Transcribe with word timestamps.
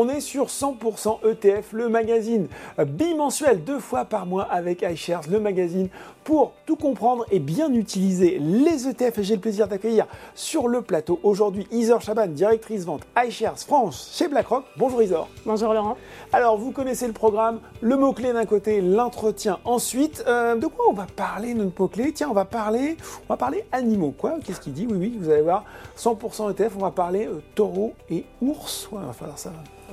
on 0.00 0.08
est 0.08 0.20
sur 0.20 0.46
100% 0.46 1.28
ETF, 1.30 1.72
le 1.72 1.90
magazine 1.90 2.48
bimensuel, 2.78 3.62
deux 3.62 3.80
fois 3.80 4.06
par 4.06 4.24
mois 4.24 4.44
avec 4.44 4.80
iShares, 4.80 5.24
le 5.30 5.38
magazine 5.38 5.90
pour 6.24 6.52
tout 6.64 6.76
comprendre 6.76 7.26
et 7.30 7.38
bien 7.38 7.70
utiliser 7.74 8.38
les 8.38 8.88
ETF. 8.88 9.18
Et 9.18 9.22
j'ai 9.24 9.34
le 9.34 9.42
plaisir 9.42 9.68
d'accueillir 9.68 10.06
sur 10.34 10.68
le 10.68 10.80
plateau 10.80 11.20
aujourd'hui 11.22 11.66
Isor 11.70 12.00
Chaban, 12.00 12.28
directrice 12.28 12.84
vente 12.86 13.02
iShares 13.22 13.58
France 13.58 14.10
chez 14.14 14.28
BlackRock. 14.28 14.64
Bonjour 14.78 15.02
Isor. 15.02 15.28
Bonjour 15.44 15.74
Laurent. 15.74 15.98
Alors 16.32 16.56
vous 16.56 16.70
connaissez 16.70 17.06
le 17.06 17.12
programme, 17.12 17.60
le 17.82 17.96
mot-clé 17.98 18.32
d'un 18.32 18.46
côté, 18.46 18.80
l'entretien 18.80 19.58
ensuite. 19.66 20.24
Euh, 20.26 20.56
de 20.56 20.66
quoi 20.66 20.86
on 20.88 20.94
va 20.94 21.06
parler 21.14 21.52
notre 21.52 21.78
mot-clé? 21.78 22.12
Tiens, 22.12 22.28
on 22.30 22.34
va 22.34 22.46
parler, 22.46 22.96
on 23.28 23.34
va 23.34 23.36
parler 23.36 23.66
animaux. 23.70 24.14
Quoi? 24.16 24.38
Qu'est-ce 24.42 24.60
qu'il 24.62 24.72
dit? 24.72 24.86
Oui, 24.88 24.96
oui, 24.98 25.18
vous 25.20 25.28
allez 25.28 25.42
voir, 25.42 25.64
100% 25.98 26.52
ETF, 26.52 26.76
on 26.76 26.82
va 26.82 26.90
parler 26.90 27.26
euh, 27.26 27.42
taureau 27.54 27.92
et 28.08 28.24
ours. 28.40 28.88
Ouais, 28.92 29.04
va 29.04 29.12
falloir 29.12 29.38
ça 29.38 29.52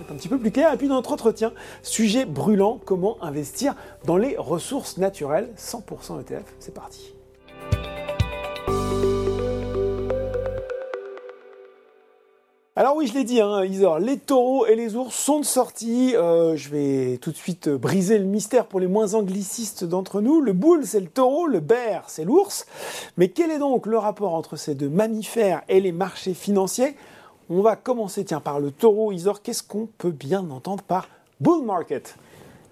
un 0.09 0.15
petit 0.15 0.27
peu 0.27 0.37
plus 0.37 0.51
clair. 0.51 0.73
Et 0.73 0.77
puis 0.77 0.87
notre 0.87 1.11
entretien, 1.11 1.53
sujet 1.83 2.25
brûlant, 2.25 2.79
comment 2.85 3.21
investir 3.23 3.75
dans 4.05 4.17
les 4.17 4.35
ressources 4.37 4.97
naturelles, 4.97 5.49
100% 5.57 6.21
ETF. 6.21 6.43
C'est 6.59 6.73
parti. 6.73 7.13
Alors 12.79 12.95
oui, 12.95 13.07
je 13.07 13.15
l'ai 13.15 13.23
dit, 13.23 13.41
hein, 13.41 13.65
Isor, 13.65 13.97
les 13.97 14.19
taureaux 14.19 14.67
et 14.67 14.75
les 14.75 14.95
ours 14.95 15.15
sont 15.15 15.39
de 15.39 15.45
sortie. 15.45 16.15
Euh, 16.15 16.55
je 16.55 16.69
vais 16.69 17.17
tout 17.17 17.31
de 17.31 17.35
suite 17.35 17.69
briser 17.69 18.19
le 18.19 18.25
mystère 18.25 18.67
pour 18.67 18.79
les 18.79 18.85
moins 18.85 19.15
anglicistes 19.15 19.83
d'entre 19.83 20.21
nous. 20.21 20.41
Le 20.41 20.53
boule, 20.53 20.85
c'est 20.85 20.99
le 20.99 21.07
taureau, 21.07 21.47
le 21.47 21.59
bear, 21.59 22.03
c'est 22.05 22.23
l'ours. 22.23 22.67
Mais 23.17 23.29
quel 23.29 23.49
est 23.49 23.57
donc 23.57 23.87
le 23.87 23.97
rapport 23.97 24.35
entre 24.35 24.57
ces 24.57 24.75
deux 24.75 24.89
mammifères 24.89 25.63
et 25.69 25.81
les 25.81 25.91
marchés 25.91 26.35
financiers? 26.35 26.95
On 27.49 27.61
va 27.61 27.75
commencer 27.75 28.25
tiens, 28.25 28.39
par 28.39 28.59
le 28.59 28.71
taureau, 28.71 29.11
Isor. 29.11 29.41
Qu'est-ce 29.41 29.63
qu'on 29.63 29.87
peut 29.97 30.11
bien 30.11 30.49
entendre 30.49 30.83
par 30.83 31.07
bull 31.39 31.63
market? 31.63 32.15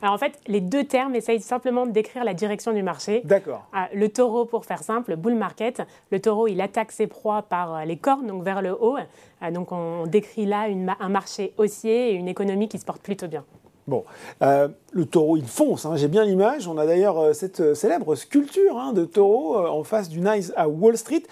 Alors 0.02 0.14
en 0.14 0.18
fait, 0.18 0.40
les 0.48 0.62
deux 0.62 0.84
termes 0.84 1.16
essayent 1.16 1.42
simplement 1.42 1.86
de 1.86 1.92
décrire 1.92 2.24
la 2.24 2.34
direction 2.34 2.74
du 2.74 2.84
marché. 2.84 3.22
D'accord. 3.24 3.66
Ah, 3.74 3.88
le 3.94 4.10
taureau, 4.10 4.46
pour 4.46 4.66
faire 4.66 4.84
simple, 4.84 5.16
bull 5.16 5.36
market. 5.36 5.82
Le 6.12 6.20
taureau, 6.20 6.48
il 6.48 6.62
attaque 6.62 6.92
ses 6.92 7.08
proies 7.08 7.42
par 7.42 7.76
euh, 7.76 7.86
les 7.86 7.98
cornes, 7.98 8.28
donc 8.28 8.44
vers 8.44 8.62
le 8.62 8.72
haut. 8.80 8.98
Ah, 9.42 9.52
donc 9.52 9.72
on 9.72 10.06
décrit 10.06 10.46
là 10.46 10.68
un 11.00 11.10
marché 11.10 11.54
haussier 11.58 12.12
et 12.12 12.14
une 12.14 12.28
économie 12.28 12.68
qui 12.68 12.78
se 12.78 12.86
porte 12.86 13.02
plutôt 13.02 13.28
bien. 13.28 13.46
Bon, 13.88 14.04
euh, 14.42 14.68
le 14.92 15.06
taureau, 15.06 15.38
il 15.38 15.48
fonce, 15.48 15.86
hein. 15.86 15.96
j'ai 15.96 16.08
bien 16.08 16.24
l'image. 16.26 16.68
On 16.68 16.78
a 16.78 16.86
d'ailleurs 16.86 17.20
euh, 17.20 17.34
cette 17.34 17.76
célèbre 17.76 18.16
sculpture 18.16 18.78
hein, 18.78 18.94
de 18.94 19.06
taureau 19.06 19.58
en 19.58 19.84
face 19.84 20.10
du 20.10 20.22
Nice 20.22 20.52
à 20.56 20.68
Wall 20.68 20.98
Street. 20.98 21.24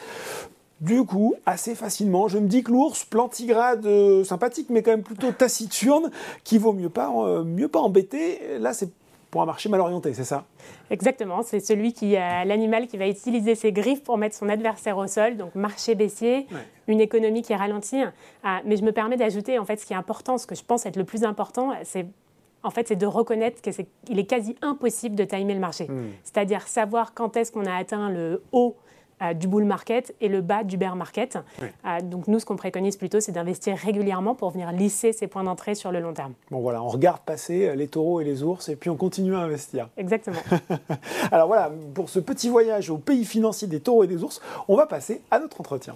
Du 0.84 1.06
coup, 1.06 1.36
assez 1.46 1.76
facilement, 1.76 2.28
je 2.28 2.38
me 2.38 2.48
dis 2.48 2.62
que 2.62 2.70
l'ours, 2.70 3.06
plantigrade 3.06 3.86
euh, 3.86 4.26
sympathique, 4.26 4.68
mais 4.70 4.84
quand 4.84 4.92
même 4.92 5.04
plutôt 5.04 5.32
taciturne, 5.38 6.12
qui 6.44 6.58
vaut 6.58 6.74
mieux 6.74 6.90
pas, 6.90 7.10
euh, 7.10 7.46
mieux 7.46 7.70
pas 7.70 7.80
embêter. 7.80 8.60
Là, 8.60 8.74
c'est 8.74 8.90
pour 9.32 9.42
un 9.42 9.46
marché 9.46 9.70
mal 9.70 9.80
orienté, 9.80 10.14
c'est 10.14 10.26
ça? 10.26 10.44
Exactement, 10.92 11.42
c'est 11.42 11.62
celui 11.62 11.94
qui 11.94 12.18
a 12.18 12.44
l'animal 12.44 12.88
qui 12.88 12.98
va 12.98 13.08
utiliser 13.08 13.56
ses 13.56 13.72
griffes 13.72 14.04
pour 14.04 14.18
mettre 14.18 14.36
son 14.36 14.50
adversaire 14.50 14.98
au 14.98 15.08
sol, 15.08 15.38
donc 15.38 15.56
marché 15.56 15.96
baissier, 15.96 16.48
une 16.88 17.00
économie 17.00 17.44
qui 17.44 17.54
est 17.54 17.56
ralentie. 17.56 18.04
Ah, 18.44 18.62
mais 18.66 18.76
je 18.76 18.84
me 18.84 18.92
permets 18.92 19.18
d'ajouter 19.18 19.58
en 19.58 19.66
fait 19.66 19.78
ce 19.78 19.86
qui 19.86 19.94
est 19.94 19.96
important, 19.96 20.38
ce 20.38 20.46
que 20.46 20.54
je 20.54 20.64
pense 20.64 20.86
être 20.86 20.98
le 20.98 21.06
plus 21.06 21.24
important, 21.24 21.72
c'est 21.84 22.06
en 22.64 22.70
fait, 22.70 22.88
c'est 22.88 22.96
de 22.96 23.06
reconnaître 23.06 23.62
qu'il 23.62 24.20
est, 24.20 24.26
quasi 24.26 24.56
impossible 24.62 25.16
de 25.16 25.26
timer 25.26 25.54
le 25.54 25.60
marché. 25.60 25.86
Hmm. 25.86 26.12
C'est-à-dire 26.24 26.68
savoir 26.68 27.14
quand 27.14 27.36
est-ce 27.36 27.52
qu'on 27.52 27.66
a 27.66 27.76
atteint 27.76 28.10
le 28.10 28.42
haut 28.54 28.78
euh, 28.78 29.03
du 29.36 29.48
bull 29.48 29.66
market 29.66 30.16
et 30.22 30.28
le 30.28 30.42
bas 30.42 30.64
du 30.64 30.78
bear 30.78 30.96
market. 30.96 31.38
Donc 32.04 32.28
nous, 32.28 32.40
ce 32.40 32.46
qu'on 32.46 32.56
préconise 32.56 32.98
plutôt, 32.98 33.20
c'est 33.20 33.32
d'investir 33.32 33.78
régulièrement 33.78 34.36
pour 34.36 34.52
venir 34.52 34.72
lisser 34.72 35.14
ces 35.14 35.28
points 35.28 35.44
d'entrée 35.44 35.76
sur 35.76 35.92
le 35.92 36.00
long 36.00 36.14
terme. 36.14 36.34
Bon 36.52 36.60
voilà, 36.60 36.82
on 36.82 36.88
regarde 36.88 37.22
passer 37.22 37.68
euh, 37.68 37.76
les 37.76 37.88
taureaux 37.88 38.22
et 38.22 38.24
les 38.24 38.44
ours 38.44 38.70
et 38.70 38.76
puis 38.76 38.90
on 38.90 38.96
continue 38.96 39.36
à 39.36 39.40
investir. 39.40 39.90
Exactement. 39.98 40.40
Alors 41.32 41.48
voilà, 41.48 41.72
pour 41.94 42.10
ce 42.10 42.20
petit 42.20 42.50
voyage 42.50 42.90
au 42.90 42.98
pays 42.98 43.26
financier 43.26 43.68
des 43.68 43.80
taureaux 43.80 44.04
et 44.04 44.08
des 44.08 44.24
ours, 44.24 44.42
on 44.68 44.76
va 44.76 44.86
passer 44.86 45.22
à 45.32 45.40
notre 45.40 45.60
entretien. 45.60 45.96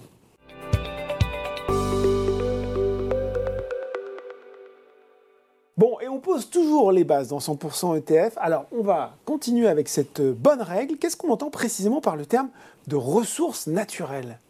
On 6.18 6.20
pose 6.20 6.50
toujours 6.50 6.90
les 6.90 7.04
bases 7.04 7.28
dans 7.28 7.38
100% 7.38 7.96
ETF. 7.96 8.32
Alors, 8.38 8.66
on 8.72 8.82
va 8.82 9.14
continuer 9.24 9.68
avec 9.68 9.88
cette 9.88 10.20
bonne 10.20 10.62
règle. 10.62 10.96
Qu'est-ce 10.96 11.16
qu'on 11.16 11.30
entend 11.30 11.48
précisément 11.48 12.00
par 12.00 12.16
le 12.16 12.26
terme 12.26 12.48
de 12.88 12.96
ressources 12.96 13.68
naturelles? 13.68 14.40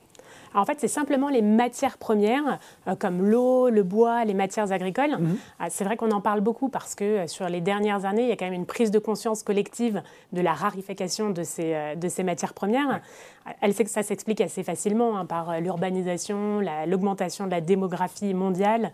En 0.54 0.64
fait, 0.64 0.78
c'est 0.80 0.88
simplement 0.88 1.28
les 1.28 1.42
matières 1.42 1.98
premières, 1.98 2.58
euh, 2.86 2.94
comme 2.94 3.22
l'eau, 3.22 3.68
le 3.68 3.82
bois, 3.82 4.24
les 4.24 4.34
matières 4.34 4.72
agricoles. 4.72 5.16
Mhm. 5.18 5.38
Ah, 5.58 5.70
c'est 5.70 5.84
vrai 5.84 5.96
qu'on 5.96 6.10
en 6.10 6.20
parle 6.20 6.40
beaucoup 6.40 6.68
parce 6.68 6.94
que 6.94 7.04
euh, 7.04 7.26
sur 7.26 7.48
les 7.48 7.60
dernières 7.60 8.04
années, 8.04 8.22
il 8.22 8.28
y 8.28 8.32
a 8.32 8.36
quand 8.36 8.46
même 8.46 8.54
une 8.54 8.66
prise 8.66 8.90
de 8.90 8.98
conscience 8.98 9.42
collective 9.42 10.02
de 10.32 10.40
la 10.40 10.52
rarification 10.52 11.30
de 11.30 11.42
ces, 11.42 11.74
euh, 11.74 11.94
de 11.94 12.08
ces 12.08 12.22
matières 12.22 12.54
premières. 12.54 13.00
Elle 13.60 13.72
sait 13.72 13.84
que 13.84 13.90
ça 13.90 14.02
s'explique 14.02 14.40
assez 14.40 14.62
facilement 14.62 15.16
hein, 15.16 15.24
par 15.24 15.58
l'urbanisation, 15.60 16.60
l'augmentation 16.86 17.46
de 17.46 17.50
la 17.50 17.62
démographie 17.62 18.34
mondiale 18.34 18.92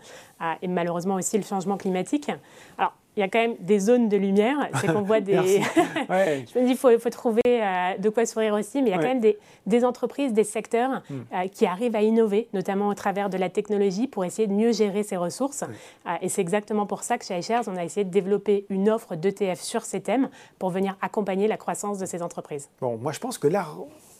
et 0.61 0.69
malheureusement 0.69 1.15
aussi 1.15 1.37
le 1.37 1.43
changement 1.43 1.75
climatique. 1.75 2.31
Alors, 2.77 2.93
il 3.15 3.21
y 3.21 3.23
a 3.23 3.29
quand 3.29 3.39
même 3.39 3.55
des 3.59 3.79
zones 3.79 4.09
de 4.09 4.17
lumière. 4.17 4.57
C'est 4.79 4.91
qu'on 4.91 5.01
voit 5.01 5.21
des. 5.21 5.33
je 5.35 6.59
me 6.59 6.65
dis, 6.65 6.71
il 6.71 6.77
faut, 6.77 6.97
faut, 6.99 7.09
trouver 7.09 7.41
euh, 7.47 7.97
de 7.97 8.09
quoi 8.09 8.25
sourire 8.25 8.53
aussi, 8.53 8.81
mais 8.81 8.89
il 8.89 8.91
y 8.91 8.95
a 8.95 8.97
quand 8.97 9.07
même 9.07 9.19
des, 9.19 9.37
des, 9.65 9.85
entreprises, 9.85 10.33
des 10.33 10.43
secteurs 10.43 11.01
hmm. 11.09 11.13
euh, 11.33 11.47
qui 11.47 11.65
arrivent 11.65 11.95
à 11.95 12.01
innover, 12.01 12.47
notamment 12.53 12.89
au 12.89 12.93
travers 12.93 13.29
de 13.29 13.37
la 13.37 13.49
technologie, 13.49 14.07
pour 14.07 14.25
essayer 14.25 14.47
de 14.47 14.53
mieux 14.53 14.71
gérer 14.71 15.03
ces 15.03 15.17
ressources. 15.17 15.63
Euh, 15.63 16.11
et 16.21 16.29
c'est 16.29 16.41
exactement 16.41 16.85
pour 16.85 17.03
ça 17.03 17.17
que 17.17 17.25
chez 17.25 17.37
iShares, 17.37 17.63
on 17.67 17.75
a 17.75 17.83
essayé 17.83 18.03
de 18.03 18.11
développer 18.11 18.65
une 18.69 18.89
offre 18.89 19.15
d'ETF 19.15 19.59
sur 19.61 19.83
ces 19.83 20.01
thèmes 20.01 20.29
pour 20.59 20.69
venir 20.69 20.97
accompagner 21.01 21.47
la 21.47 21.57
croissance 21.57 21.99
de 21.99 22.05
ces 22.05 22.21
entreprises. 22.21 22.69
Bon, 22.81 22.97
moi 22.97 23.11
je 23.11 23.19
pense 23.19 23.37
que 23.37 23.47
là, 23.47 23.67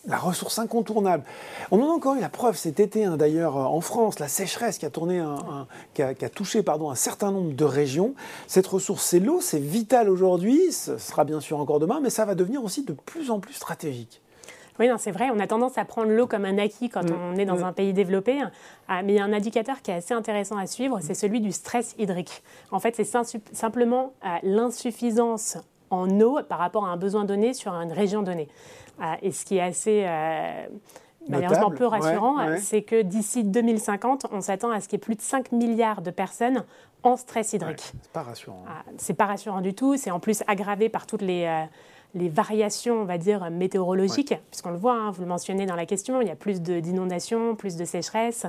la 0.08 0.18
ressource 0.18 0.60
incontournable. 0.60 1.24
On 1.72 1.82
en 1.82 1.90
a 1.90 1.94
encore 1.94 2.16
eu 2.16 2.22
la 2.22 2.30
preuve 2.30 2.56
cet 2.56 2.80
été, 2.80 3.06
hein, 3.06 3.18
d'ailleurs, 3.18 3.58
euh, 3.58 3.64
en 3.64 3.82
France, 3.82 4.20
la 4.20 4.28
sécheresse 4.28 4.78
qui 4.78 4.86
a, 4.86 4.90
tourné 4.90 5.24
qui 5.94 6.02
a, 6.02 6.30
touché 6.30 6.64
pardon, 6.64 6.90
un 6.90 6.96
certain 6.96 7.32
nombre 7.32 7.54
de 7.54 7.66
régions. 7.66 8.14
Cette 8.48 8.68
ressource, 8.68 9.04
c'est 9.04 9.20
l'eau, 9.20 9.42
c'est 9.42 9.60
vital 9.60 10.10
aujourd'hui, 10.10 10.72
ce 10.72 10.98
sera 10.98 11.24
bien 11.24 11.40
sûr 11.40 11.60
encore 11.60 11.80
demain, 11.80 12.00
mais 12.02 12.10
ça 12.10 12.26
va 12.26 12.36
devenir 12.36 12.64
aussi 12.64 12.84
de 12.84 12.94
plus 12.94 13.32
en 13.32 13.40
plus 13.40 13.54
stratégique. 13.54 14.22
Oui, 14.80 14.90
c'est 14.98 15.12
vrai. 15.12 15.30
On 15.34 15.40
a 15.40 15.48
tendance 15.48 15.78
à 15.78 15.86
prendre 15.86 16.12
l'eau 16.12 16.28
comme 16.28 16.46
un 16.46 16.58
acquis 16.58 16.90
quand 16.90 17.10
mm. 17.10 17.16
on 17.34 17.38
est 17.38 17.46
dans 17.46 17.60
mm. 17.60 17.64
un 17.64 17.74
pays 17.74 17.94
développé. 17.94 18.42
Ah, 18.88 19.04
mais 19.04 19.14
il 19.14 19.16
y 19.16 19.20
a 19.20 19.24
un 19.24 19.34
indicateur 19.34 19.82
qui 19.82 19.92
est 19.92 19.96
assez 19.96 20.14
intéressant 20.14 20.58
à 20.58 20.68
suivre, 20.68 21.00
c'est 21.02 21.14
celui 21.14 21.42
du 21.42 21.52
stress 21.52 21.96
hydrique. 21.98 22.44
En 22.72 22.80
fait, 22.80 22.96
c'est 22.96 23.08
simplement 23.54 24.14
euh, 24.26 24.28
l'insuffisance 24.44 25.58
en 25.90 26.20
eau 26.20 26.40
par 26.48 26.60
rapport 26.60 26.86
à 26.86 26.90
un 26.90 26.98
besoin 26.98 27.26
donné 27.26 27.54
sur 27.54 27.72
une 27.74 27.92
région 27.92 28.22
donnée. 28.22 28.50
Euh, 29.02 29.16
et 29.22 29.32
ce 29.32 29.46
qui 29.46 29.58
est 29.58 29.62
assez 29.62 30.04
euh, 30.06 30.68
malheureusement 31.28 31.72
peu 31.72 31.86
rassurant, 31.86 32.58
c'est 32.58 32.82
que 32.82 33.02
d'ici 33.02 33.44
2050, 33.44 34.28
on 34.32 34.42
s'attend 34.42 34.72
à 34.72 34.80
ce 34.80 34.88
qu'il 34.88 34.98
y 34.98 35.02
ait 35.02 35.06
plus 35.06 35.16
de 35.16 35.22
5 35.22 35.52
milliards 35.52 36.02
de 36.02 36.12
personnes 36.12 36.64
en 37.04 37.18
stress 37.18 37.54
hydrique. 37.54 37.94
c'est 38.02 38.12
pas 38.12 38.24
rassurant. 38.24 38.64
Ah, 38.68 38.84
c'est 38.98 39.14
pas 39.14 39.26
rassurant 39.26 39.62
du 39.62 39.74
tout. 39.76 39.96
C'est 39.96 40.12
en 40.12 40.20
plus 40.20 40.44
aggravé 40.48 40.90
par 40.90 41.06
toutes 41.06 41.22
les, 41.22 41.46
euh, 41.46 41.64
les 42.16 42.30
variations, 42.30 43.02
on 43.02 43.06
va 43.06 43.20
dire, 43.20 43.52
météorologiques, 43.52 44.34
puisqu'on 44.50 44.72
le 44.72 44.78
voit, 44.78 44.96
hein, 44.96 45.12
vous 45.12 45.22
le 45.22 45.28
mentionnez 45.28 45.68
dans 45.68 45.76
la 45.76 45.86
question, 45.86 46.20
il 46.22 46.28
y 46.28 46.32
a 46.32 46.36
plus 46.36 46.62
d'inondations, 46.62 47.56
plus 47.56 47.76
de 47.76 47.86
sécheresse. 47.86 48.48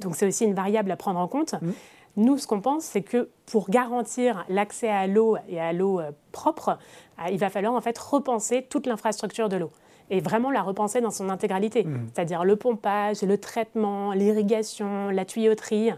donc 0.00 0.16
c'est 0.16 0.26
aussi 0.26 0.44
une 0.44 0.54
variable 0.54 0.90
à 0.90 0.96
prendre 0.96 1.20
en 1.20 1.28
compte. 1.28 1.54
Mm. 1.60 1.72
Nous, 2.16 2.38
ce 2.38 2.46
qu'on 2.46 2.60
pense, 2.60 2.84
c'est 2.84 3.02
que 3.02 3.28
pour 3.44 3.68
garantir 3.68 4.44
l'accès 4.48 4.88
à 4.88 5.06
l'eau 5.06 5.36
et 5.48 5.60
à 5.60 5.72
l'eau 5.72 6.00
euh, 6.00 6.10
propre, 6.32 6.78
euh, 7.18 7.30
il 7.30 7.38
va 7.38 7.50
falloir 7.50 7.74
en 7.74 7.80
fait 7.80 7.98
repenser 7.98 8.62
toute 8.62 8.86
l'infrastructure 8.86 9.48
de 9.48 9.56
l'eau 9.56 9.70
et 10.08 10.20
vraiment 10.20 10.50
la 10.50 10.62
repenser 10.62 11.00
dans 11.00 11.10
son 11.10 11.28
intégralité, 11.28 11.84
mmh. 11.84 12.06
c'est-à-dire 12.14 12.44
le 12.44 12.56
pompage, 12.56 13.22
le 13.22 13.38
traitement, 13.38 14.12
l'irrigation, 14.12 15.10
la 15.10 15.24
tuyauterie. 15.24 15.90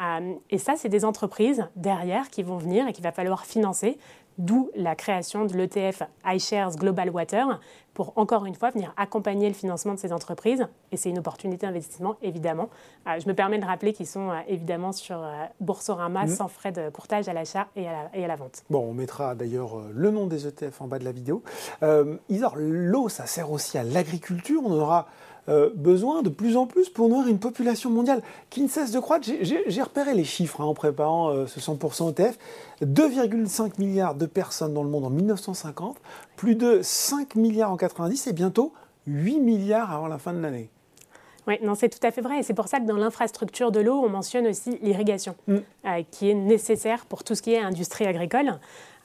Euh, 0.00 0.34
et 0.50 0.58
ça, 0.58 0.74
c'est 0.76 0.88
des 0.88 1.04
entreprises 1.04 1.68
derrière 1.76 2.28
qui 2.30 2.42
vont 2.42 2.56
venir 2.56 2.88
et 2.88 2.92
qu'il 2.92 3.04
va 3.04 3.12
falloir 3.12 3.46
financer 3.46 3.98
D'où 4.38 4.70
la 4.74 4.94
création 4.94 5.44
de 5.44 5.56
l'ETF 5.56 6.02
iShares 6.24 6.76
Global 6.76 7.10
Water 7.10 7.60
pour 7.94 8.12
encore 8.16 8.46
une 8.46 8.54
fois 8.54 8.70
venir 8.70 8.92
accompagner 8.96 9.48
le 9.48 9.54
financement 9.54 9.94
de 9.94 9.98
ces 9.98 10.12
entreprises. 10.12 10.66
Et 10.90 10.96
c'est 10.96 11.10
une 11.10 11.18
opportunité 11.18 11.66
d'investissement, 11.66 12.16
évidemment. 12.22 12.70
Euh, 13.06 13.18
je 13.20 13.28
me 13.28 13.34
permets 13.34 13.58
de 13.58 13.64
rappeler 13.64 13.92
qu'ils 13.92 14.06
sont 14.06 14.30
euh, 14.30 14.38
évidemment 14.48 14.92
sur 14.92 15.22
euh, 15.22 15.44
Boursorama 15.60 16.24
mmh. 16.24 16.28
sans 16.28 16.48
frais 16.48 16.72
de 16.72 16.88
courtage 16.90 17.28
à 17.28 17.32
l'achat 17.32 17.68
et, 17.76 17.86
et, 18.14 18.24
à 18.24 18.28
la 18.28 18.36
vente. 18.36 18.64
Bon, 18.70 18.80
on 18.80 18.94
mettra 18.94 19.34
d'ailleurs 19.34 19.76
le 19.92 20.10
nom 20.10 20.26
des 20.26 20.46
ETF 20.46 20.80
en 20.80 20.86
bas 20.86 20.98
de 20.98 21.04
la 21.04 21.12
vidéo. 21.12 21.42
Isor, 22.28 22.54
l'eau, 22.56 23.08
ça 23.08 23.26
sert 23.26 23.50
aussi 23.50 23.78
à 23.78 23.82
l'agriculture. 23.82 24.62
On 24.64 24.72
aura 24.72 25.08
euh, 25.48 25.70
besoin 25.74 26.22
de 26.22 26.28
plus 26.28 26.56
en 26.56 26.66
plus 26.66 26.88
pour 26.88 27.08
nourrir 27.08 27.28
une 27.28 27.38
population 27.40 27.90
mondiale 27.90 28.22
qui 28.50 28.62
ne 28.62 28.68
cesse 28.68 28.92
de 28.92 29.00
croître. 29.00 29.28
J'ai 29.40 29.82
repéré 29.82 30.14
les 30.14 30.24
chiffres 30.24 30.60
hein, 30.60 30.64
en 30.64 30.74
préparant 30.74 31.30
euh, 31.30 31.46
ce 31.46 31.58
100% 31.58 32.10
ETF. 32.10 32.38
2,5 32.82 33.72
milliards 33.78 34.14
de 34.14 34.26
personnes 34.26 34.74
dans 34.74 34.84
le 34.84 34.88
monde 34.88 35.04
en 35.04 35.10
1950, 35.10 35.96
plus 36.36 36.54
de 36.54 36.80
5 36.82 37.34
milliards 37.34 37.72
en 37.72 37.76
90 37.76 38.28
et 38.28 38.32
bientôt 38.32 38.72
8 39.06 39.40
milliards 39.40 39.92
avant 39.92 40.06
la 40.06 40.18
fin 40.18 40.32
de 40.32 40.38
l'année. 40.38 40.70
Oui, 41.46 41.58
non, 41.62 41.74
c'est 41.74 41.88
tout 41.88 42.04
à 42.06 42.10
fait 42.10 42.20
vrai. 42.20 42.38
Et 42.38 42.42
c'est 42.42 42.54
pour 42.54 42.68
ça 42.68 42.78
que 42.78 42.86
dans 42.86 42.96
l'infrastructure 42.96 43.72
de 43.72 43.80
l'eau, 43.80 44.00
on 44.04 44.08
mentionne 44.08 44.46
aussi 44.46 44.78
l'irrigation, 44.82 45.34
mm. 45.46 45.56
euh, 45.56 46.02
qui 46.10 46.30
est 46.30 46.34
nécessaire 46.34 47.06
pour 47.06 47.24
tout 47.24 47.34
ce 47.34 47.42
qui 47.42 47.52
est 47.52 47.58
industrie 47.58 48.06
agricole. 48.06 48.58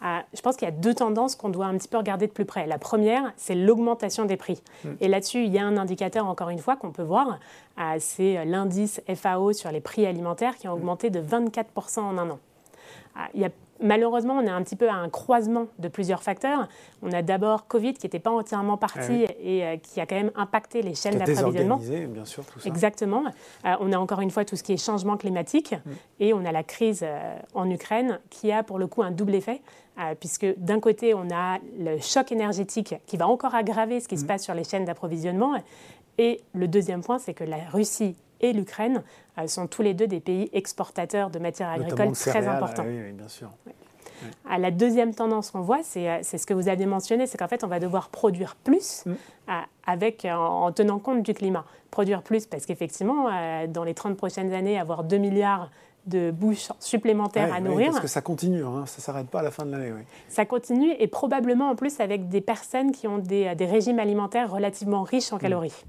Euh, 0.04 0.20
je 0.36 0.42
pense 0.42 0.56
qu'il 0.58 0.68
y 0.68 0.70
a 0.70 0.74
deux 0.74 0.94
tendances 0.94 1.36
qu'on 1.36 1.50
doit 1.50 1.66
un 1.66 1.76
petit 1.78 1.88
peu 1.88 1.98
regarder 1.98 2.28
de 2.28 2.32
plus 2.32 2.46
près. 2.46 2.68
La 2.68 2.78
première, 2.78 3.34
c'est 3.36 3.56
l'augmentation 3.56 4.26
des 4.26 4.38
prix. 4.38 4.62
Mm. 4.84 4.90
Et 5.02 5.08
là-dessus, 5.08 5.44
il 5.44 5.52
y 5.52 5.58
a 5.58 5.66
un 5.66 5.78
indicateur, 5.78 6.28
encore 6.28 6.50
une 6.50 6.60
fois, 6.60 6.76
qu'on 6.76 6.92
peut 6.92 7.04
voir. 7.04 7.40
Euh, 7.80 7.96
c'est 8.00 8.46
l'indice 8.46 9.02
FAO 9.16 9.54
sur 9.54 9.72
les 9.72 9.82
prix 9.82 10.06
alimentaires 10.06 10.58
qui 10.58 10.68
a 10.68 10.74
augmenté 10.74 11.10
de 11.10 11.20
24% 11.20 12.00
en 12.02 12.18
un 12.18 12.30
an. 12.30 12.40
Il 13.34 13.42
y 13.42 13.46
a 13.46 13.50
Malheureusement, 13.82 14.36
on 14.36 14.42
est 14.42 14.50
un 14.50 14.62
petit 14.64 14.76
peu 14.76 14.90
à 14.90 14.96
un 14.96 15.10
croisement 15.10 15.68
de 15.80 15.88
plusieurs 15.88 16.24
facteurs. 16.24 16.68
On 17.02 17.12
a 17.12 17.22
d'abord 17.22 17.68
Covid 17.68 17.94
qui 17.94 18.06
n'était 18.06 18.20
pas 18.20 18.32
entièrement 18.32 18.78
parti 18.78 19.26
ah 19.28 19.34
et 19.40 19.64
euh, 19.64 19.78
qui 19.78 20.00
a 20.02 20.06
quand 20.06 20.16
même 20.16 20.32
impacté 20.36 20.82
les 20.82 20.96
chaînes 20.96 21.18
d'approvisionnement. 21.18 21.78
bien 21.78 22.26
sûr, 22.26 22.46
tout 22.46 22.60
ça. 22.60 22.70
Exactement. 22.70 23.24
Euh, 23.66 23.76
on 23.80 23.92
a 23.92 23.98
encore 23.98 24.22
une 24.22 24.32
fois 24.32 24.46
tout 24.46 24.56
ce 24.56 24.64
qui 24.64 24.74
est 24.74 24.84
changement 24.84 25.18
climatique 25.18 25.74
mm. 25.74 25.92
et 26.22 26.34
on 26.34 26.46
a 26.46 26.52
la 26.52 26.64
crise 26.64 27.02
euh, 27.04 27.38
en 27.54 27.70
Ukraine 27.70 28.20
qui 28.30 28.52
a 28.52 28.64
pour 28.64 28.80
le 28.80 28.88
coup 28.88 29.04
un 29.04 29.12
double 29.12 29.36
effet. 29.36 29.62
puisque 30.20 30.46
d'un 30.58 30.80
côté, 30.80 31.16
on 31.16 31.28
a 31.32 31.58
le 31.80 32.00
choc 32.00 32.32
énergétique 32.32 32.96
qui 33.08 33.18
va 33.18 33.28
encore 33.28 33.56
aggraver 33.56 34.00
ce 34.00 34.08
qui 34.08 34.18
se 34.18 34.24
mm. 34.24 34.28
passe 34.28 34.44
sur 34.44 34.54
les 34.54 34.64
chaînes 34.64 34.86
d'approvisionnement. 34.86 35.56
Et 36.18 36.42
le 36.54 36.68
deuxième 36.68 37.02
point, 37.02 37.20
c'est 37.20 37.34
que 37.34 37.44
la 37.44 37.58
Russie 37.72 38.16
et 38.42 38.54
l'Ukraine 38.54 39.04
euh, 39.38 39.48
sont 39.48 39.68
tous 39.68 39.82
les 39.82 39.94
deux 39.94 40.08
des 40.08 40.20
pays 40.20 40.50
exportateurs 40.54 41.30
de 41.30 41.40
matières 41.40 41.70
agricoles 41.70 42.12
très 42.14 42.48
importants. 42.48 42.84
oui, 42.86 43.12
bien 43.12 43.28
sûr. 43.28 43.50
la 44.50 44.72
deuxième 44.72 45.14
tendance 45.14 45.52
qu'on 45.52 45.62
voit, 45.62 45.82
euh, 45.96 46.20
c'est 46.22 46.38
ce 46.38 46.46
que 46.46 46.54
vous 46.54 46.68
avez 46.68 46.86
mentionné, 46.86 47.28
c'est 47.28 47.38
qu'en 47.38 47.48
fait, 47.48 47.64
on 47.64 47.68
va 47.68 47.80
devoir 47.80 48.10
produire 48.10 48.56
plus 48.56 49.06
mm. 49.06 49.12
euh, 49.12 49.54
avec, 49.86 50.26
en, 50.30 50.72
tenant 50.72 51.00
compte 51.00 51.24
du 51.24 51.34
climat. 51.34 51.66
Produire 51.92 52.22
plus 52.22 52.46
parce 52.46 52.66
qu'effectivement, 52.66 53.30
dans 53.70 53.84
les 53.84 53.94
30 53.94 54.18
prochaines 54.18 54.54
années, 54.54 54.78
avoir 54.78 55.04
2 55.04 55.18
milliards 55.18 55.72
de 56.06 56.32
bouches 56.32 56.70
supplémentaires 56.80 57.52
à 57.54 57.60
nourrir. 57.60 57.90
parce 57.90 58.02
que 58.02 58.08
ça 58.08 58.22
continue, 58.22 58.64
hein, 58.64 58.86
ça 58.86 58.98
ne 58.98 59.02
s'arrête 59.02 59.28
pas 59.28 59.40
à 59.40 59.44
la 59.44 59.52
fin 59.52 59.66
de 59.66 59.72
l'année. 59.72 59.94
Ça 60.28 60.46
continue 60.46 60.92
et 61.00 61.08
probablement 61.08 61.70
en 61.70 61.76
plus 61.76 62.00
avec 62.00 62.28
des 62.30 62.42
personnes 62.42 62.92
qui 62.92 63.08
ont 63.08 63.18
des, 63.18 63.56
des 63.56 63.66
régimes 63.66 64.00
alimentaires 64.00 64.52
relativement 64.52 65.04
riches 65.04 65.32
en 65.34 65.38
mm. 65.38 65.40
calories. 65.40 65.84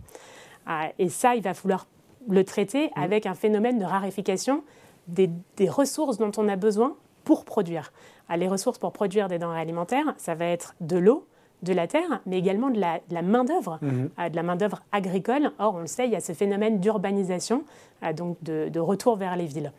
et 0.99 1.09
ça, 1.09 1.35
il 1.35 1.43
va 1.43 1.53
falloir 1.53 1.87
le 2.29 2.45
traiter 2.45 2.89
mmh. 2.89 3.01
avec 3.01 3.27
un 3.27 3.35
phénomène 3.35 3.79
de 3.79 3.85
raréfication 3.85 4.63
des, 5.09 5.31
ressources 5.69 6.19
dont 6.19 6.33
on 6.37 6.49
a 6.49 6.57
besoin 6.57 6.95
pour 7.25 7.45
produire. 7.45 7.93
Ah, 8.29 8.37
les 8.37 8.49
ressources 8.49 8.79
pour 8.79 8.93
produire 8.93 9.29
des 9.29 9.39
denrées 9.39 9.61
alimentaires, 9.61 10.15
ça 10.19 10.35
va 10.35 10.47
être 10.47 10.75
de 10.81 10.99
l'eau, 10.99 11.27
de 11.63 11.73
la 11.73 11.87
terre, 11.87 12.21
mais 12.27 12.39
également 12.39 12.71
de 12.71 12.79
la, 12.79 13.23
main-d'œuvre, 13.23 13.79
mmh. 13.83 14.09
ah, 14.17 14.31
de 14.31 14.37
la 14.37 14.43
main-d'œuvre 14.43 14.83
agricole. 14.93 15.51
Or, 15.59 15.75
on 15.75 15.81
le 15.81 15.87
sait, 15.87 16.07
il 16.07 16.13
y 16.13 16.17
a 16.17 16.21
ce 16.21 16.33
phénomène 16.33 16.79
d'urbanisation, 16.79 17.65
ah, 18.03 18.13
donc 18.13 18.37
de, 18.43 18.79
retour 18.79 19.17
vers 19.17 19.37
les 19.37 19.47
villes. 19.47 19.73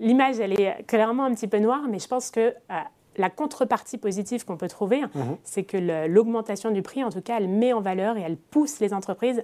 L'image, 0.00 0.38
elle 0.38 0.60
est 0.60 0.84
clairement 0.86 1.24
un 1.24 1.34
petit 1.34 1.46
peu 1.46 1.58
noire, 1.58 1.82
mais 1.88 1.98
je 1.98 2.06
pense 2.06 2.30
que 2.30 2.52
la 3.16 3.30
contrepartie 3.30 3.96
positive 3.96 4.44
qu'on 4.44 4.58
peut 4.58 4.68
trouver, 4.68 5.00
mmh. 5.02 5.20
c'est 5.44 5.62
que 5.62 6.06
l'augmentation 6.06 6.70
du 6.70 6.82
prix, 6.82 7.02
en 7.02 7.10
tout 7.10 7.22
cas, 7.22 7.38
elle 7.38 7.48
met 7.48 7.72
en 7.72 7.80
valeur 7.80 8.18
et 8.18 8.20
elle 8.20 8.36
pousse 8.36 8.80
les 8.80 8.92
entreprises 8.92 9.42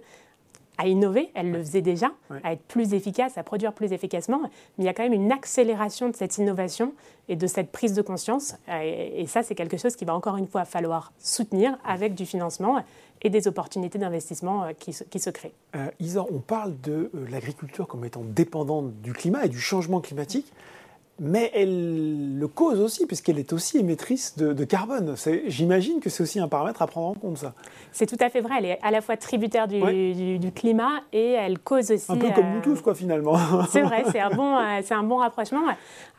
à 0.78 0.86
innover, 0.86 1.30
elle 1.34 1.50
le 1.50 1.58
faisait 1.58 1.82
déjà, 1.82 2.12
à 2.44 2.52
être 2.52 2.62
plus 2.62 2.94
efficace, 2.94 3.36
à 3.36 3.42
produire 3.42 3.72
plus 3.72 3.92
efficacement, 3.92 4.40
mais 4.42 4.48
il 4.78 4.84
y 4.84 4.88
a 4.88 4.94
quand 4.94 5.02
même 5.02 5.12
une 5.12 5.32
accélération 5.32 6.08
de 6.08 6.14
cette 6.14 6.38
innovation 6.38 6.94
et 7.28 7.36
de 7.36 7.46
cette 7.46 7.70
prise 7.72 7.94
de 7.94 8.02
conscience. 8.02 8.54
Et, 8.82 9.26
ça, 9.26 9.42
c'est 9.42 9.56
quelque 9.56 9.76
chose 9.76 9.96
qui 9.96 10.04
va 10.04 10.14
encore 10.14 10.36
une 10.36 10.46
fois 10.46 10.64
falloir 10.64 11.12
soutenir 11.18 11.76
avec 11.84 12.14
du 12.14 12.24
financement 12.24 12.82
et 13.22 13.30
des 13.30 13.48
opportunités 13.48 13.98
d'investissement 13.98 14.64
euh, 14.64 14.72
qui, 14.72 14.92
se 14.92 15.30
créent. 15.30 15.54
Euh, 15.74 15.90
Isa, 15.98 16.24
on 16.30 16.38
parle 16.38 16.80
de 16.80 17.10
euh, 17.12 17.26
l'agriculture 17.28 17.88
comme 17.88 18.04
étant 18.04 18.22
dépendante 18.22 19.00
du 19.00 19.12
climat 19.12 19.44
et 19.44 19.48
du 19.48 19.58
changement 19.58 20.00
climatique 20.00 20.52
mais 21.20 21.50
elle 21.54 22.38
le 22.38 22.48
cause 22.48 22.80
aussi, 22.80 23.06
puisqu'elle 23.06 23.38
est 23.38 23.52
aussi 23.52 23.78
émettrice 23.78 24.36
de, 24.36 24.64
carbone. 24.64 25.14
J'imagine 25.46 26.00
que 26.00 26.10
c'est 26.10 26.22
aussi 26.22 26.38
un 26.38 26.48
paramètre 26.48 26.82
à 26.82 26.86
prendre 26.86 27.08
en 27.08 27.14
compte, 27.14 27.38
ça. 27.38 27.54
C'est 27.92 28.06
tout 28.06 28.16
à 28.20 28.28
fait 28.28 28.40
vrai. 28.40 28.54
Elle 28.58 28.66
est 28.66 28.78
à 28.82 28.90
la 28.90 29.00
fois 29.00 29.16
tributaire 29.16 29.66
du, 29.66 30.50
climat 30.54 31.00
et 31.12 31.32
elle 31.32 31.58
cause 31.58 31.90
aussi. 31.90 32.10
Un 32.10 32.16
peu 32.16 32.30
comme 32.30 32.50
nous 32.50 32.58
euh, 32.58 32.62
tous, 32.62 32.80
quoi, 32.80 32.94
finalement. 32.94 33.36
C'est 33.70 33.82
vrai, 33.82 34.04
c'est 34.10 34.20
un, 34.20 34.30
bon, 34.30 34.56
euh, 34.58 34.80
un 34.90 35.02
bon 35.02 35.16
rapprochement. 35.16 35.62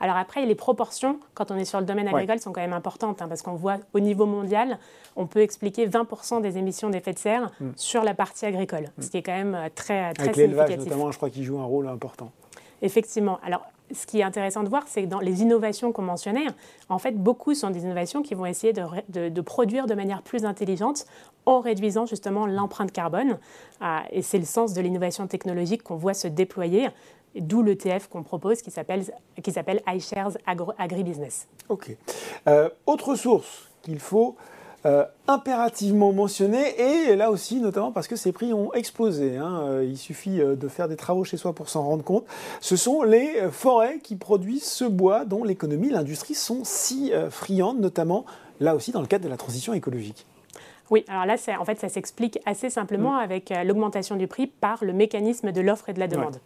Alors 0.00 0.16
après, 0.16 0.44
les 0.46 0.54
proportions, 0.54 1.18
quand 1.34 1.50
on 1.50 1.56
est 1.56 1.64
sur 1.64 1.80
le 1.80 1.86
domaine 1.86 2.08
agricole, 2.08 2.38
sont 2.38 2.52
quand 2.52 2.60
même 2.60 2.72
importantes, 2.72 3.22
hein, 3.22 3.28
parce 3.28 3.42
qu'on 3.42 3.54
voit 3.54 3.78
au 3.94 4.00
niveau 4.00 4.26
mondial, 4.26 4.78
on 5.16 5.26
peut 5.26 5.40
expliquer 5.40 5.88
20% 5.88 6.40
des 6.40 6.58
émissions 6.58 6.90
d'effet 6.90 7.12
de 7.12 7.18
serre 7.18 7.50
mm. 7.60 7.70
sur 7.76 8.04
la 8.04 8.14
partie 8.14 8.46
agricole, 8.46 8.90
ce 8.98 9.08
qui 9.10 9.18
est 9.18 9.22
quand 9.22 9.36
même 9.36 9.54
euh, 9.54 9.68
très, 9.74 10.12
très 10.14 10.24
Avec 10.24 10.36
l'élevage, 10.36 10.76
notamment, 10.76 11.10
je 11.10 11.16
crois 11.16 11.30
qu'il 11.30 11.44
joue 11.44 11.58
un 11.58 11.64
rôle 11.64 11.88
important. 11.88 12.30
Effectivement. 12.82 13.38
Alors, 13.44 13.62
ce 13.92 14.06
qui 14.06 14.20
est 14.20 14.22
intéressant 14.22 14.62
de 14.62 14.68
voir, 14.68 14.84
c'est 14.86 15.02
que 15.02 15.08
dans 15.08 15.20
les 15.20 15.42
innovations 15.42 15.92
qu'on 15.92 16.02
mentionnait, 16.02 16.46
en 16.88 16.98
fait, 16.98 17.12
beaucoup 17.12 17.54
sont 17.54 17.70
des 17.70 17.82
innovations 17.82 18.22
qui 18.22 18.34
vont 18.34 18.46
essayer 18.46 18.72
de, 18.72 19.40
produire 19.40 19.86
de 19.86 19.94
manière 19.94 20.22
plus 20.22 20.44
intelligente 20.44 21.06
en 21.46 21.60
réduisant 21.60 22.06
justement 22.06 22.46
l'empreinte 22.46 22.92
carbone. 22.92 23.38
Ah, 23.80 24.04
et 24.10 24.22
c'est 24.22 24.38
le 24.38 24.44
sens 24.44 24.74
de 24.74 24.80
l'innovation 24.80 25.26
technologique 25.26 25.82
qu'on 25.82 25.96
voit 25.96 26.14
se 26.14 26.28
déployer, 26.28 26.88
d'où 27.34 27.62
l'ETF 27.62 28.08
qu'on 28.08 28.22
propose 28.22 28.62
qui 28.62 28.70
s'appelle 28.70 29.02
iShares 29.86 30.32
Agribusiness. 30.78 31.48
OK. 31.68 31.96
Euh, 32.48 32.68
autre 32.86 33.14
source 33.14 33.68
qu'il 33.82 33.98
faut 33.98 34.36
euh, 34.86 35.04
impérativement 35.28 36.10
mentionné, 36.12 36.80
et 36.80 37.14
là 37.14 37.30
aussi 37.30 37.60
notamment 37.60 37.92
parce 37.92 38.08
que 38.08 38.16
ces 38.16 38.32
prix 38.32 38.54
ont 38.54 38.72
explosé. 38.72 39.36
Hein. 39.36 39.60
Euh, 39.64 39.84
il 39.86 39.98
suffit 39.98 40.40
euh, 40.40 40.56
de 40.56 40.68
faire 40.68 40.88
des 40.88 40.96
travaux 40.96 41.22
chez 41.22 41.36
soi 41.36 41.52
pour 41.52 41.68
s'en 41.68 41.82
rendre 41.82 42.02
compte. 42.02 42.24
Ce 42.60 42.76
sont 42.76 43.02
les 43.02 43.42
forêts 43.50 43.98
qui 43.98 44.16
produisent 44.16 44.64
ce 44.64 44.84
bois 44.84 45.26
dont 45.26 45.44
l'économie, 45.44 45.90
l'industrie 45.90 46.34
sont 46.34 46.60
si 46.64 47.12
friandes, 47.28 47.78
notamment 47.78 48.24
là 48.58 48.74
aussi 48.74 48.90
dans 48.90 49.02
le 49.02 49.06
cadre 49.06 49.24
de 49.24 49.28
la 49.28 49.36
transition 49.36 49.74
écologique. 49.74 50.26
Oui, 50.88 51.04
alors 51.08 51.26
là, 51.26 51.36
en 51.58 51.64
fait, 51.64 51.78
ça 51.78 51.88
s'explique 51.88 52.38
assez 52.46 52.70
simplement 52.70 53.12
mm. 53.12 53.22
avec 53.22 53.54
l'augmentation 53.64 54.16
du 54.16 54.26
prix 54.26 54.46
par 54.46 54.82
le 54.82 54.92
mécanisme 54.92 55.52
de 55.52 55.60
l'offre 55.60 55.90
et 55.90 55.92
de 55.92 56.00
la 56.00 56.08
demande. 56.08 56.38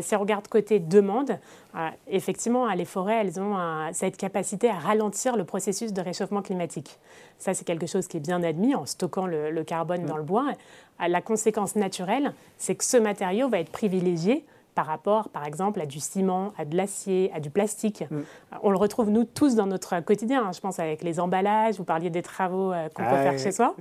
Si 0.00 0.14
on 0.14 0.20
regarde 0.20 0.48
côté 0.48 0.78
demande, 0.78 1.38
euh, 1.74 1.88
effectivement, 2.08 2.68
les 2.74 2.84
forêts, 2.84 3.20
elles 3.22 3.40
ont 3.40 3.56
cette 3.92 4.16
capacité 4.16 4.68
à 4.68 4.78
ralentir 4.78 5.36
le 5.36 5.44
processus 5.44 5.92
de 5.92 6.00
réchauffement 6.00 6.42
climatique. 6.42 6.98
Ça, 7.38 7.54
c'est 7.54 7.64
quelque 7.64 7.86
chose 7.86 8.08
qui 8.08 8.16
est 8.16 8.20
bien 8.20 8.42
admis 8.42 8.74
en 8.74 8.84
stockant 8.84 9.26
le, 9.26 9.62
carbone 9.64 10.04
dans 10.04 10.16
le 10.16 10.22
bois. 10.22 10.52
Euh, 11.00 11.08
la 11.08 11.20
conséquence 11.20 11.76
naturelle, 11.76 12.32
c'est 12.56 12.74
que 12.74 12.84
ce 12.84 12.96
matériau 12.96 13.48
va 13.48 13.60
être 13.60 13.70
privilégié 13.70 14.44
par 14.78 14.86
rapport, 14.86 15.28
par 15.30 15.44
exemple, 15.44 15.80
à 15.80 15.86
du 15.86 15.98
ciment, 15.98 16.52
à 16.56 16.64
de 16.64 16.76
l'acier, 16.76 17.32
à 17.34 17.40
du 17.40 17.50
plastique. 17.50 18.04
Mm. 18.08 18.14
Euh, 18.14 18.56
on 18.62 18.70
le 18.70 18.76
retrouve, 18.76 19.10
nous, 19.10 19.24
tous 19.24 19.56
dans 19.56 19.66
notre 19.66 19.98
quotidien. 19.98 20.44
Hein. 20.44 20.52
je 20.54 20.60
pense 20.60 20.78
avec 20.78 21.02
les 21.02 21.18
emballages, 21.18 21.78
vous 21.78 21.84
parliez 21.84 22.10
des 22.10 22.22
travaux 22.22 22.70
qu'on 22.94 23.02
peut 23.02 23.08
ah 23.10 23.22
faire 23.24 23.38
chez 23.40 23.50
soi. 23.50 23.74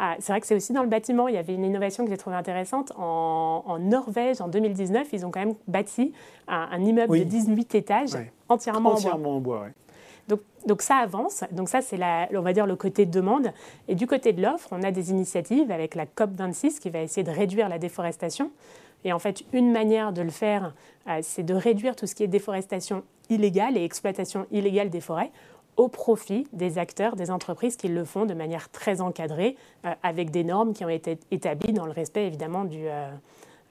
Ah, 0.00 0.16
c'est 0.18 0.32
vrai 0.32 0.40
que 0.40 0.48
c'est 0.48 0.56
aussi 0.56 0.72
dans 0.72 0.82
le 0.82 0.88
bâtiment. 0.88 1.28
Il 1.28 1.36
y 1.36 1.38
avait 1.38 1.54
une 1.54 1.64
innovation 1.64 2.02
que 2.02 2.10
j'ai 2.10 2.16
trouvée 2.16 2.34
intéressante. 2.34 2.92
En, 2.98 3.78
Norvège, 3.78 4.40
en 4.40 4.48
2019, 4.48 5.06
ils 5.12 5.24
ont 5.24 5.30
quand 5.30 5.38
même 5.38 5.54
bâti 5.68 6.12
un, 6.48 6.80
immeuble 6.80 7.20
de 7.20 7.22
18 7.22 7.76
étages 7.76 8.10
entièrement, 8.48 8.96
en 8.96 9.38
bois. 9.38 9.66
donc, 10.26 10.40
donc, 10.66 10.82
ça 10.82 10.96
avance. 10.96 11.44
Donc 11.52 11.68
ça, 11.68 11.82
c'est 11.82 12.00
on 12.34 12.40
va 12.40 12.52
dire 12.52 12.66
le 12.66 12.74
côté 12.74 13.06
demande. 13.06 13.52
Et 13.86 13.94
du 13.94 14.08
côté 14.08 14.32
de 14.32 14.42
l'offre, 14.42 14.70
on 14.72 14.82
a 14.82 14.90
des 14.90 15.12
initiatives 15.12 15.70
avec 15.70 15.94
la 15.94 16.04
COP26 16.04 16.80
qui 16.80 16.90
va 16.90 16.98
essayer 16.98 17.22
de 17.22 17.30
réduire 17.30 17.68
la 17.68 17.78
déforestation. 17.78 18.50
Et 19.06 19.14
en 19.14 19.18
fait, 19.18 19.44
une 19.54 19.72
manière 19.72 20.12
de 20.12 20.20
le 20.20 20.30
faire, 20.30 20.74
euh, 21.08 21.20
c'est 21.22 21.44
de 21.44 21.54
réduire 21.54 21.96
tout 21.96 22.06
ce 22.06 22.14
qui 22.14 22.24
est 22.24 22.28
déforestation 22.28 23.04
illégale 23.30 23.78
et 23.78 23.84
exploitation 23.84 24.46
illégale 24.50 24.90
des 24.90 25.00
forêts 25.00 25.30
au 25.76 25.88
profit 25.88 26.46
des 26.52 26.78
acteurs, 26.78 27.16
des 27.16 27.30
entreprises 27.30 27.76
qui 27.76 27.88
le 27.88 28.04
font 28.04 28.26
de 28.26 28.34
manière 28.34 28.70
très 28.70 29.00
encadrée, 29.00 29.56
euh, 29.84 29.92
avec 30.02 30.30
des 30.30 30.44
normes 30.44 30.72
qui 30.72 30.84
ont 30.84 30.88
été 30.88 31.18
établies 31.30 31.72
dans 31.72 31.86
le 31.86 31.92
respect 31.92 32.26
évidemment 32.26 32.64
du, 32.64 32.86
euh, 32.86 33.10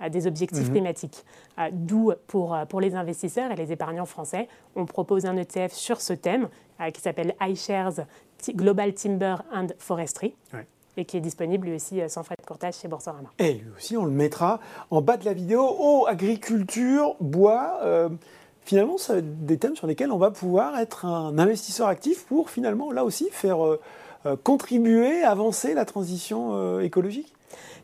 des 0.09 0.27
objectifs 0.27 0.67
mhm. 0.67 0.71
climatiques. 0.71 1.25
Euh, 1.57 1.69
d'où 1.71 2.13
pour, 2.27 2.57
pour 2.69 2.81
les 2.81 2.95
investisseurs 2.95 3.51
et 3.51 3.55
les 3.55 3.71
épargnants 3.71 4.05
français, 4.05 4.47
on 4.75 4.85
propose 4.85 5.25
un 5.25 5.35
ETF 5.35 5.73
sur 5.73 6.01
ce 6.01 6.13
thème 6.13 6.49
qui 6.93 6.99
s'appelle 6.99 7.35
iShares 7.41 8.05
Global 8.49 8.93
Timber 8.93 9.37
and 9.53 9.67
Forestry. 9.79 10.35
Et 10.97 11.05
qui 11.05 11.17
est 11.17 11.21
disponible 11.21 11.67
lui 11.67 11.75
aussi 11.75 12.01
sans 12.09 12.23
frais 12.23 12.35
de 12.39 12.45
courtage 12.45 12.75
chez 12.75 12.87
Boursorama. 12.87 13.29
Et 13.39 13.53
lui 13.53 13.71
aussi, 13.75 13.97
on 13.97 14.05
le 14.05 14.11
mettra 14.11 14.59
en 14.91 15.01
bas 15.01 15.17
de 15.17 15.25
la 15.25 15.33
vidéo. 15.33 15.75
Oh, 15.79 16.05
agriculture, 16.07 17.15
bois 17.19 18.09
finalement, 18.65 18.97
ça 18.97 19.21
des 19.21 19.57
thèmes 19.57 19.75
sur 19.75 19.87
lesquels 19.87 20.11
on 20.11 20.17
va 20.17 20.31
pouvoir 20.31 20.77
être 20.79 21.05
un 21.05 21.37
investisseur 21.37 21.87
actif 21.87 22.25
pour 22.25 22.49
finalement, 22.49 22.91
là 22.91 23.05
aussi, 23.05 23.29
faire 23.31 23.65
euh, 23.65 23.79
euh, 24.25 24.35
contribuer, 24.43 25.23
avancer 25.23 25.73
la 25.73 25.85
transition 25.85 26.51
euh, 26.53 26.81
écologique? 26.81 27.31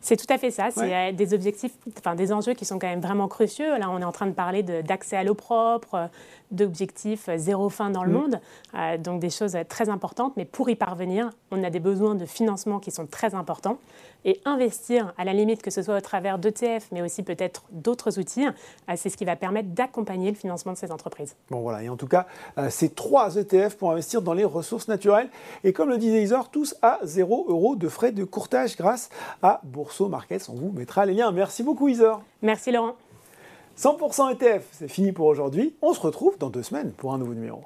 C'est 0.01 0.17
tout 0.17 0.31
à 0.31 0.37
fait 0.37 0.51
ça. 0.51 0.69
C'est 0.71 1.13
des 1.13 1.33
objectifs, 1.33 1.73
enfin 1.97 2.15
des 2.15 2.31
enjeux 2.33 2.53
qui 2.53 2.65
sont 2.65 2.79
quand 2.79 2.87
même 2.87 3.01
vraiment 3.01 3.27
cruciaux. 3.27 3.77
Là, 3.77 3.89
on 3.89 3.99
est 3.99 4.05
en 4.05 4.11
train 4.11 4.27
de 4.27 4.33
parler 4.33 4.63
d'accès 4.63 5.15
à 5.15 5.23
l'eau 5.23 5.35
propre, 5.35 6.09
d'objectifs 6.51 7.29
zéro 7.37 7.69
fin 7.69 7.89
dans 7.89 8.03
le 8.03 8.11
mm. 8.11 8.13
monde, 8.13 8.39
euh, 8.75 8.97
donc 8.97 9.19
des 9.19 9.29
choses 9.29 9.57
très 9.67 9.89
importantes. 9.89 10.33
Mais 10.37 10.45
pour 10.45 10.69
y 10.69 10.75
parvenir, 10.75 11.29
on 11.51 11.63
a 11.63 11.69
des 11.69 11.79
besoins 11.79 12.15
de 12.15 12.25
financement 12.25 12.79
qui 12.79 12.91
sont 12.91 13.07
très 13.07 13.33
importants. 13.35 13.77
Et 14.23 14.39
investir, 14.45 15.13
à 15.17 15.25
la 15.25 15.33
limite, 15.33 15.63
que 15.63 15.71
ce 15.71 15.81
soit 15.81 15.97
au 15.97 16.01
travers 16.01 16.37
d'ETF, 16.37 16.89
mais 16.91 17.01
aussi 17.01 17.23
peut-être 17.23 17.63
d'autres 17.71 18.19
outils, 18.19 18.45
euh, 18.45 18.93
c'est 18.95 19.09
ce 19.09 19.17
qui 19.17 19.25
va 19.25 19.35
permettre 19.35 19.69
d'accompagner 19.69 20.29
le 20.29 20.37
financement 20.37 20.73
de 20.73 20.77
ces 20.77 20.91
entreprises. 20.91 21.35
Bon 21.49 21.61
voilà, 21.61 21.81
et 21.81 21.89
en 21.89 21.97
tout 21.97 22.07
cas, 22.07 22.27
euh, 22.57 22.67
c'est 22.69 22.93
trois 22.93 23.35
ETF 23.35 23.77
pour 23.77 23.91
investir 23.91 24.21
dans 24.21 24.33
les 24.33 24.43
ressources 24.43 24.87
naturelles. 24.87 25.29
Et 25.63 25.73
comme 25.73 25.89
le 25.89 25.97
disait 25.97 26.21
Isor, 26.21 26.49
tous 26.49 26.75
à 26.83 26.99
0 27.03 27.45
euros 27.49 27.75
de 27.75 27.87
frais 27.87 28.11
de 28.11 28.23
courtage 28.23 28.77
grâce 28.77 29.09
à 29.41 29.60
Bourso 29.63 30.07
Markets. 30.07 30.49
On 30.49 30.53
vous 30.53 30.71
mettra 30.71 31.05
les 31.05 31.13
liens. 31.13 31.31
Merci 31.31 31.63
beaucoup 31.63 31.87
Isor. 31.87 32.21
Merci 32.41 32.71
Laurent. 32.71 32.95
100% 33.77 34.33
ETF, 34.33 34.67
c'est 34.71 34.87
fini 34.87 35.11
pour 35.11 35.27
aujourd'hui. 35.27 35.75
On 35.81 35.93
se 35.93 35.99
retrouve 35.99 36.37
dans 36.37 36.49
deux 36.49 36.63
semaines 36.63 36.91
pour 36.91 37.13
un 37.13 37.17
nouveau 37.17 37.33
numéro. 37.33 37.63